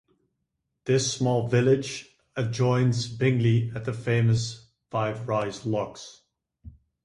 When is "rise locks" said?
5.27-6.21